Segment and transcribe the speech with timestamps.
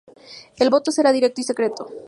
[0.57, 1.85] El voto será directo y secreto.